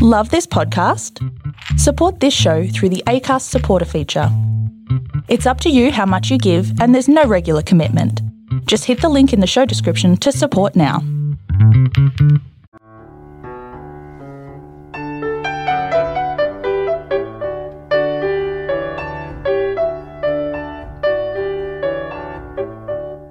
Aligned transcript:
Love 0.00 0.30
this 0.30 0.46
podcast? 0.46 1.18
Support 1.76 2.20
this 2.20 2.32
show 2.32 2.68
through 2.68 2.90
the 2.90 3.02
ACAST 3.08 3.42
supporter 3.42 3.84
feature. 3.84 4.28
It's 5.26 5.44
up 5.44 5.60
to 5.62 5.70
you 5.70 5.90
how 5.90 6.06
much 6.06 6.30
you 6.30 6.38
give, 6.38 6.80
and 6.80 6.94
there's 6.94 7.08
no 7.08 7.24
regular 7.24 7.62
commitment. 7.62 8.22
Just 8.66 8.84
hit 8.84 9.00
the 9.00 9.08
link 9.08 9.32
in 9.32 9.40
the 9.40 9.46
show 9.48 9.64
description 9.64 10.16
to 10.18 10.30
support 10.30 10.76
now. 10.76 11.00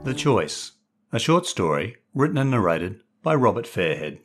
The 0.03 0.13
Choice, 0.13 0.73
a 1.13 1.19
short 1.19 1.45
story 1.45 1.95
written 2.13 2.37
and 2.37 2.51
narrated 2.51 3.03
by 3.23 3.35
Robert 3.35 3.65
Fairhead. 3.65 4.19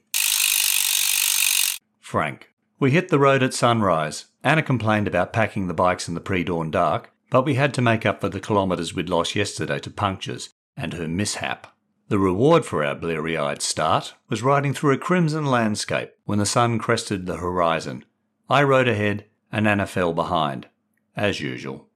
Frank. 2.12 2.50
We 2.78 2.90
hit 2.90 3.08
the 3.08 3.18
road 3.18 3.42
at 3.42 3.54
sunrise. 3.54 4.26
Anna 4.44 4.62
complained 4.62 5.08
about 5.08 5.32
packing 5.32 5.66
the 5.66 5.72
bikes 5.72 6.08
in 6.08 6.14
the 6.14 6.20
pre 6.20 6.44
dawn 6.44 6.70
dark, 6.70 7.10
but 7.30 7.46
we 7.46 7.54
had 7.54 7.72
to 7.72 7.80
make 7.80 8.04
up 8.04 8.20
for 8.20 8.28
the 8.28 8.38
kilometres 8.38 8.94
we'd 8.94 9.08
lost 9.08 9.34
yesterday 9.34 9.78
to 9.78 9.90
punctures 9.90 10.50
and 10.76 10.92
her 10.92 11.08
mishap. 11.08 11.68
The 12.08 12.18
reward 12.18 12.66
for 12.66 12.84
our 12.84 12.94
bleary 12.94 13.38
eyed 13.38 13.62
start 13.62 14.12
was 14.28 14.42
riding 14.42 14.74
through 14.74 14.92
a 14.92 14.98
crimson 14.98 15.46
landscape 15.46 16.12
when 16.26 16.38
the 16.38 16.44
sun 16.44 16.78
crested 16.78 17.24
the 17.24 17.38
horizon. 17.38 18.04
I 18.46 18.62
rode 18.62 18.88
ahead 18.88 19.24
and 19.50 19.66
Anna 19.66 19.86
fell 19.86 20.12
behind, 20.12 20.68
as 21.16 21.40
usual. 21.40 21.88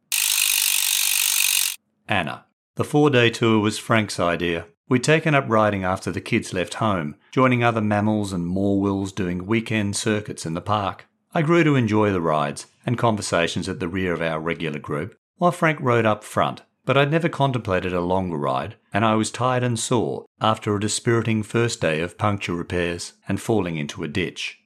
Anna. 2.09 2.47
The 2.77 2.85
four 2.85 3.11
day 3.11 3.29
tour 3.29 3.59
was 3.59 3.77
Frank's 3.77 4.19
idea. 4.19 4.67
We'd 4.89 5.03
taken 5.03 5.35
up 5.35 5.47
riding 5.49 5.83
after 5.83 6.13
the 6.13 6.21
kids 6.21 6.53
left 6.53 6.75
home, 6.75 7.17
joining 7.33 7.65
other 7.65 7.81
MAMILs 7.81 8.33
and 8.33 8.47
MAWILs 8.47 9.13
doing 9.13 9.45
weekend 9.45 9.97
circuits 9.97 10.47
in 10.47 10.55
the 10.55 10.61
park. 10.61 11.09
I 11.35 11.43
grew 11.43 11.65
to 11.65 11.75
enjoy 11.75 12.13
the 12.13 12.21
rides 12.21 12.67
and 12.87 12.97
conversations 12.97 13.69
at 13.69 13.81
the 13.81 13.89
rear 13.89 14.13
of 14.13 14.23
our 14.23 14.39
regular 14.39 14.79
group, 14.79 15.19
while 15.39 15.51
Frank 15.51 15.81
rode 15.81 16.07
up 16.07 16.23
front, 16.23 16.63
but 16.85 16.97
I'd 16.97 17.11
never 17.11 17.29
contemplated 17.29 17.93
a 17.93 18.01
longer 18.01 18.37
ride, 18.37 18.77
and 18.95 19.05
I 19.05 19.17
was 19.17 19.33
tired 19.33 19.65
and 19.65 19.77
sore 19.77 20.25
after 20.41 20.75
a 20.75 20.81
dispiriting 20.81 21.43
first 21.43 21.81
day 21.81 22.01
of 22.01 22.17
puncture 22.17 22.55
repairs 22.55 23.15
and 23.27 23.41
falling 23.41 23.77
into 23.77 24.05
a 24.05 24.09
ditch. 24.09 24.61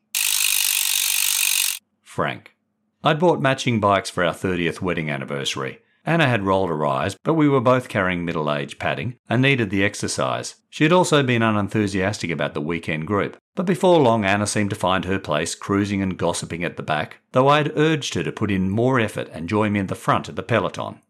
Frank. 2.03 2.55
I'd 3.03 3.19
bought 3.19 3.41
matching 3.41 3.81
bikes 3.81 4.11
for 4.11 4.23
our 4.23 4.35
30th 4.35 4.83
wedding 4.83 5.09
anniversary, 5.09 5.79
Anna 6.11 6.27
had 6.27 6.43
rolled 6.43 6.71
her 6.71 6.85
eyes, 6.85 7.17
but 7.23 7.35
we 7.35 7.49
were 7.49 7.61
both 7.61 7.89
carrying 7.89 8.25
middle 8.25 8.53
age 8.53 8.81
padding 8.81 9.17
and 9.29 9.41
needed 9.41 9.71
the 9.71 9.85
exercise. 9.85 10.57
She 10.69 10.83
had 10.83 10.93
also 10.93 11.23
been 11.23 11.41
unenthusiastic 11.41 12.33
about 12.33 12.53
the 12.53 12.61
weekend 12.61 13.07
group, 13.07 13.37
but 13.55 13.65
before 13.65 14.01
long 14.01 14.25
Anna 14.25 14.49
seemed 14.49 14.71
to 14.71 14.77
find 14.77 15.05
her 15.05 15.21
place 15.21 15.55
cruising 15.55 16.03
and 16.03 16.19
gossiping 16.19 16.65
at 16.65 16.77
the 16.77 16.83
back, 16.83 17.19
though 17.31 17.47
I 17.47 17.59
had 17.59 17.77
urged 17.77 18.15
her 18.15 18.25
to 18.25 18.33
put 18.33 18.51
in 18.51 18.71
more 18.71 18.99
effort 18.99 19.29
and 19.33 19.49
join 19.49 19.75
me 19.75 19.79
in 19.79 19.87
the 19.87 19.95
front 19.95 20.29
of 20.29 20.35
the 20.35 20.43
peloton. 20.43 21.01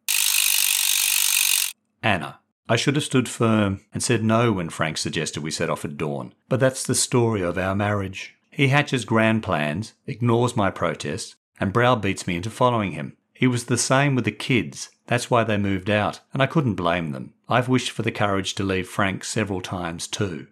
Anna. 2.03 2.41
I 2.69 2.77
should 2.77 2.95
have 2.95 3.05
stood 3.05 3.27
firm 3.27 3.81
and 3.95 4.03
said 4.03 4.23
no 4.23 4.53
when 4.53 4.69
Frank 4.69 4.99
suggested 4.99 5.43
we 5.43 5.51
set 5.51 5.71
off 5.71 5.87
at 5.87 5.97
dawn, 5.97 6.35
but 6.51 6.61
that's 6.61 6.85
the 6.85 6.95
story 6.95 7.41
of 7.41 7.57
our 7.57 7.75
marriage. 7.75 8.35
He 8.51 8.69
hatches 8.69 9.07
grand 9.07 9.43
plans, 9.43 9.95
ignores 10.07 10.57
my 10.57 10.71
protests, 10.71 11.37
and 11.59 11.73
browbeats 11.73 12.27
me 12.27 12.37
into 12.37 12.51
following 12.51 12.93
him. 12.93 13.17
He 13.41 13.47
was 13.47 13.65
the 13.65 13.79
same 13.79 14.15
with 14.15 14.27
the 14.27 14.33
kids. 14.33 14.91
That's 15.07 15.31
why 15.31 15.45
they 15.45 15.57
moved 15.57 15.89
out, 15.89 16.21
and 16.35 16.43
I 16.43 16.47
couldn't 16.47 16.75
blame 16.75 17.13
them. 17.13 17.33
I've 17.49 17.71
wished 17.71 17.91
for 17.91 18.03
the 18.03 18.13
courage 18.13 18.55
to 18.57 18.63
leave 18.63 18.87
Frank 18.87 19.25
several 19.25 19.63
times 19.63 20.07
too. 20.07 20.49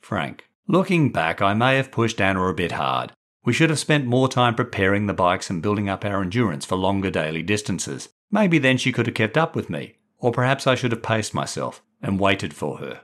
Frank. 0.00 0.44
Looking 0.68 1.10
back, 1.10 1.42
I 1.42 1.52
may 1.52 1.74
have 1.78 1.90
pushed 1.90 2.20
Anna 2.20 2.46
a 2.46 2.54
bit 2.54 2.70
hard. 2.70 3.10
We 3.44 3.52
should 3.52 3.70
have 3.70 3.80
spent 3.80 4.06
more 4.06 4.28
time 4.28 4.54
preparing 4.54 5.08
the 5.08 5.14
bikes 5.14 5.50
and 5.50 5.60
building 5.60 5.88
up 5.88 6.04
our 6.04 6.22
endurance 6.22 6.64
for 6.64 6.76
longer 6.76 7.10
daily 7.10 7.42
distances. 7.42 8.10
Maybe 8.30 8.58
then 8.58 8.78
she 8.78 8.92
could 8.92 9.06
have 9.06 9.16
kept 9.16 9.36
up 9.36 9.56
with 9.56 9.68
me. 9.68 9.96
Or 10.18 10.30
perhaps 10.30 10.64
I 10.68 10.76
should 10.76 10.92
have 10.92 11.02
paced 11.02 11.34
myself 11.34 11.82
and 12.00 12.20
waited 12.20 12.54
for 12.54 12.78
her. 12.78 13.00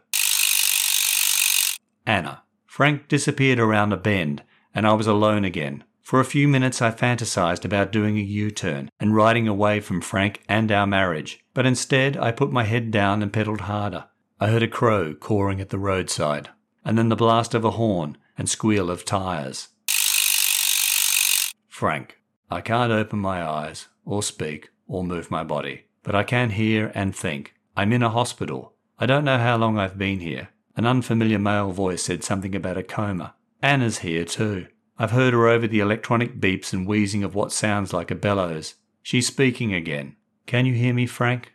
Anna. 2.06 2.44
Frank 2.66 3.08
disappeared 3.08 3.58
around 3.58 3.92
a 3.92 3.96
bend, 3.96 4.44
and 4.72 4.86
I 4.86 4.92
was 4.92 5.08
alone 5.08 5.44
again. 5.44 5.82
For 6.04 6.20
a 6.20 6.24
few 6.24 6.46
minutes, 6.48 6.82
I 6.82 6.90
fantasized 6.90 7.64
about 7.64 7.90
doing 7.90 8.18
a 8.18 8.22
U 8.22 8.50
turn 8.50 8.90
and 9.00 9.16
riding 9.16 9.48
away 9.48 9.80
from 9.80 10.02
Frank 10.02 10.42
and 10.46 10.70
our 10.70 10.86
marriage, 10.86 11.42
but 11.54 11.64
instead, 11.64 12.18
I 12.18 12.30
put 12.30 12.52
my 12.52 12.64
head 12.64 12.90
down 12.90 13.22
and 13.22 13.32
pedaled 13.32 13.62
harder. 13.62 14.04
I 14.38 14.48
heard 14.48 14.62
a 14.62 14.68
crow 14.68 15.14
cawing 15.14 15.62
at 15.62 15.70
the 15.70 15.78
roadside, 15.78 16.50
and 16.84 16.98
then 16.98 17.08
the 17.08 17.16
blast 17.16 17.54
of 17.54 17.64
a 17.64 17.70
horn 17.70 18.18
and 18.36 18.50
squeal 18.50 18.90
of 18.90 19.06
tyres. 19.06 19.68
Frank. 21.68 22.18
I 22.50 22.60
can't 22.60 22.92
open 22.92 23.18
my 23.18 23.42
eyes, 23.42 23.88
or 24.04 24.22
speak, 24.22 24.68
or 24.86 25.02
move 25.02 25.30
my 25.30 25.42
body, 25.42 25.86
but 26.02 26.14
I 26.14 26.22
can 26.22 26.50
hear 26.50 26.92
and 26.94 27.16
think. 27.16 27.54
I'm 27.78 27.94
in 27.94 28.02
a 28.02 28.10
hospital. 28.10 28.74
I 28.98 29.06
don't 29.06 29.24
know 29.24 29.38
how 29.38 29.56
long 29.56 29.78
I've 29.78 29.96
been 29.96 30.20
here. 30.20 30.50
An 30.76 30.84
unfamiliar 30.84 31.38
male 31.38 31.72
voice 31.72 32.02
said 32.02 32.22
something 32.22 32.54
about 32.54 32.76
a 32.76 32.82
coma. 32.82 33.34
Anna's 33.62 34.00
here 34.00 34.26
too. 34.26 34.66
I've 34.98 35.10
heard 35.10 35.32
her 35.32 35.48
over 35.48 35.66
the 35.66 35.80
electronic 35.80 36.40
beeps 36.40 36.72
and 36.72 36.86
wheezing 36.86 37.24
of 37.24 37.34
what 37.34 37.52
sounds 37.52 37.92
like 37.92 38.10
a 38.10 38.14
bellows. 38.14 38.74
She's 39.02 39.26
speaking 39.26 39.74
again. 39.74 40.16
Can 40.46 40.66
you 40.66 40.74
hear 40.74 40.94
me, 40.94 41.06
Frank? 41.06 41.52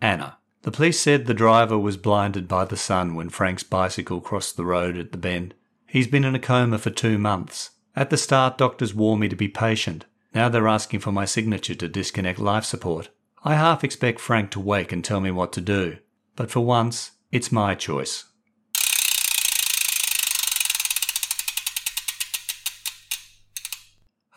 Anna. 0.00 0.38
The 0.62 0.70
police 0.70 1.00
said 1.00 1.24
the 1.24 1.34
driver 1.34 1.78
was 1.78 1.96
blinded 1.96 2.46
by 2.46 2.66
the 2.66 2.76
sun 2.76 3.14
when 3.14 3.30
Frank's 3.30 3.62
bicycle 3.62 4.20
crossed 4.20 4.56
the 4.56 4.64
road 4.64 4.96
at 4.98 5.12
the 5.12 5.18
bend. 5.18 5.54
He's 5.86 6.06
been 6.06 6.24
in 6.24 6.34
a 6.34 6.38
coma 6.38 6.78
for 6.78 6.90
two 6.90 7.16
months. 7.16 7.70
At 7.96 8.10
the 8.10 8.16
start, 8.16 8.58
doctors 8.58 8.94
warned 8.94 9.20
me 9.20 9.28
to 9.28 9.36
be 9.36 9.48
patient. 9.48 10.04
Now 10.34 10.48
they're 10.48 10.68
asking 10.68 11.00
for 11.00 11.12
my 11.12 11.24
signature 11.24 11.74
to 11.74 11.88
disconnect 11.88 12.38
life 12.38 12.64
support. 12.64 13.08
I 13.42 13.54
half 13.54 13.82
expect 13.82 14.20
Frank 14.20 14.50
to 14.52 14.60
wake 14.60 14.92
and 14.92 15.04
tell 15.04 15.20
me 15.20 15.30
what 15.30 15.52
to 15.54 15.60
do. 15.60 15.96
But 16.36 16.50
for 16.50 16.60
once, 16.60 17.12
it's 17.32 17.50
my 17.50 17.74
choice. 17.74 18.24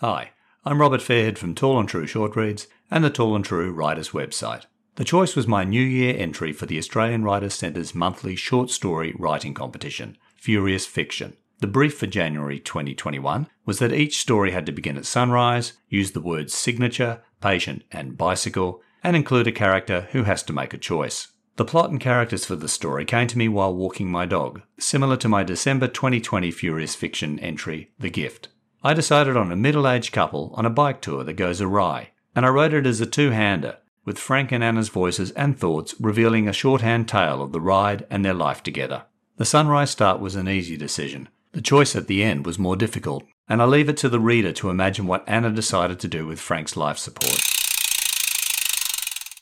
Hi, 0.05 0.31
I'm 0.65 0.81
Robert 0.81 0.99
Fairhead 0.99 1.37
from 1.37 1.55
Tall 1.55 1.79
and 1.79 1.87
True 1.87 2.05
Short 2.05 2.35
Reads 2.35 2.67
and 2.91 3.05
the 3.05 3.09
Tall 3.09 3.37
and 3.37 3.45
True 3.45 3.71
Writers 3.71 4.09
website. 4.09 4.65
The 4.95 5.05
Choice 5.05 5.33
was 5.33 5.47
my 5.47 5.63
New 5.63 5.81
Year 5.81 6.13
entry 6.17 6.51
for 6.51 6.65
the 6.65 6.77
Australian 6.77 7.23
Writers 7.23 7.53
Centre's 7.53 7.95
monthly 7.95 8.35
short 8.35 8.69
story 8.69 9.15
writing 9.17 9.53
competition, 9.53 10.17
Furious 10.35 10.85
Fiction. 10.85 11.37
The 11.61 11.67
brief 11.67 11.97
for 11.97 12.05
January 12.05 12.59
2021 12.59 13.47
was 13.65 13.79
that 13.79 13.93
each 13.93 14.19
story 14.19 14.51
had 14.51 14.65
to 14.65 14.73
begin 14.73 14.97
at 14.97 15.05
sunrise, 15.05 15.71
use 15.87 16.11
the 16.11 16.19
words 16.19 16.53
signature, 16.53 17.21
patient, 17.39 17.83
and 17.89 18.17
bicycle, 18.17 18.81
and 19.05 19.15
include 19.15 19.47
a 19.47 19.53
character 19.53 20.09
who 20.11 20.23
has 20.23 20.43
to 20.43 20.51
make 20.51 20.73
a 20.73 20.77
choice. 20.77 21.29
The 21.55 21.63
plot 21.63 21.91
and 21.91 21.99
characters 22.01 22.45
for 22.45 22.57
the 22.57 22.67
story 22.67 23.05
came 23.05 23.27
to 23.27 23.37
me 23.37 23.47
while 23.47 23.73
walking 23.73 24.11
my 24.11 24.25
dog, 24.25 24.63
similar 24.77 25.15
to 25.15 25.29
my 25.29 25.45
December 25.45 25.87
2020 25.87 26.51
Furious 26.51 26.93
Fiction 26.93 27.39
entry, 27.39 27.93
The 27.97 28.09
Gift. 28.09 28.49
I 28.85 28.93
decided 28.93 29.37
on 29.37 29.49
a 29.49 29.55
middle 29.55 29.87
aged 29.87 30.11
couple 30.11 30.51
on 30.55 30.65
a 30.65 30.69
bike 30.69 30.99
tour 30.99 31.23
that 31.23 31.33
goes 31.33 31.61
awry, 31.61 32.09
and 32.35 32.45
I 32.45 32.49
wrote 32.49 32.73
it 32.73 32.85
as 32.85 32.99
a 32.99 33.05
two 33.05 33.29
hander, 33.29 33.77
with 34.03 34.19
Frank 34.19 34.51
and 34.51 34.61
Anna's 34.61 34.89
voices 34.89 35.31
and 35.31 35.57
thoughts 35.57 35.95
revealing 36.01 36.49
a 36.49 36.53
shorthand 36.53 37.07
tale 37.07 37.41
of 37.41 37.53
the 37.53 37.61
ride 37.61 38.05
and 38.09 38.25
their 38.25 38.33
life 38.33 38.61
together. 38.61 39.05
The 39.37 39.45
sunrise 39.45 39.91
start 39.91 40.19
was 40.19 40.35
an 40.35 40.49
easy 40.49 40.75
decision. 40.75 41.29
The 41.53 41.61
choice 41.61 41.95
at 41.95 42.07
the 42.07 42.23
end 42.23 42.45
was 42.45 42.59
more 42.59 42.75
difficult, 42.75 43.23
and 43.47 43.61
I 43.61 43.65
leave 43.65 43.87
it 43.87 43.95
to 43.97 44.09
the 44.09 44.19
reader 44.19 44.51
to 44.51 44.69
imagine 44.69 45.07
what 45.07 45.23
Anna 45.27 45.51
decided 45.51 46.01
to 46.01 46.09
do 46.09 46.27
with 46.27 46.41
Frank's 46.41 46.75
life 46.75 46.97
support. 46.97 47.39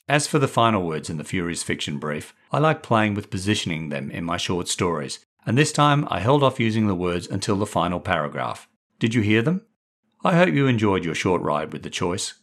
As 0.07 0.27
for 0.27 0.37
the 0.37 0.47
final 0.47 0.83
words 0.83 1.09
in 1.09 1.17
the 1.17 1.23
Furious 1.23 1.63
fiction 1.63 1.97
brief, 1.97 2.35
I 2.51 2.59
like 2.59 2.83
playing 2.83 3.15
with 3.15 3.31
positioning 3.31 3.89
them 3.89 4.11
in 4.11 4.23
my 4.23 4.37
short 4.37 4.67
stories, 4.67 5.25
and 5.47 5.57
this 5.57 5.71
time 5.71 6.07
I 6.11 6.19
held 6.19 6.43
off 6.43 6.59
using 6.59 6.85
the 6.85 6.93
words 6.93 7.27
until 7.27 7.55
the 7.55 7.65
final 7.65 7.99
paragraph. 7.99 8.67
Did 9.01 9.15
you 9.15 9.21
hear 9.21 9.41
them? 9.41 9.65
I 10.23 10.35
hope 10.35 10.53
you 10.53 10.67
enjoyed 10.67 11.03
your 11.03 11.15
short 11.15 11.41
ride 11.41 11.73
with 11.73 11.81
the 11.81 11.89
choice. 11.89 12.35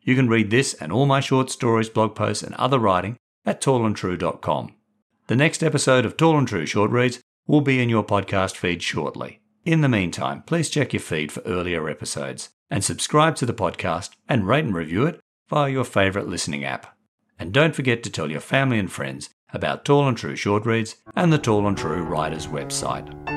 You 0.00 0.14
can 0.14 0.28
read 0.28 0.48
this 0.48 0.72
and 0.72 0.92
all 0.92 1.06
my 1.06 1.18
short 1.18 1.50
stories, 1.50 1.88
blog 1.88 2.14
posts, 2.14 2.44
and 2.44 2.54
other 2.54 2.78
writing 2.78 3.16
at 3.44 3.60
tallandtrue.com. 3.60 4.74
The 5.26 5.34
next 5.34 5.64
episode 5.64 6.04
of 6.04 6.16
Tall 6.16 6.38
and 6.38 6.46
True 6.46 6.66
Short 6.66 6.92
Reads 6.92 7.20
will 7.48 7.62
be 7.62 7.82
in 7.82 7.88
your 7.88 8.04
podcast 8.04 8.54
feed 8.54 8.80
shortly. 8.80 9.40
In 9.64 9.80
the 9.80 9.88
meantime, 9.88 10.42
please 10.42 10.70
check 10.70 10.92
your 10.92 11.00
feed 11.00 11.32
for 11.32 11.40
earlier 11.40 11.88
episodes 11.88 12.50
and 12.70 12.84
subscribe 12.84 13.34
to 13.36 13.46
the 13.46 13.52
podcast 13.52 14.10
and 14.28 14.46
rate 14.46 14.66
and 14.66 14.74
review 14.74 15.06
it 15.06 15.18
via 15.48 15.68
your 15.68 15.84
favourite 15.84 16.28
listening 16.28 16.64
app. 16.64 16.96
And 17.40 17.52
don't 17.52 17.74
forget 17.74 18.04
to 18.04 18.10
tell 18.10 18.30
your 18.30 18.38
family 18.38 18.78
and 18.78 18.92
friends 18.92 19.30
about 19.52 19.84
Tall 19.84 20.06
and 20.06 20.16
True 20.16 20.36
Short 20.36 20.64
Reads 20.64 20.94
and 21.16 21.32
the 21.32 21.38
Tall 21.38 21.66
and 21.66 21.76
True 21.76 22.04
Writers 22.04 22.46
website. 22.46 23.33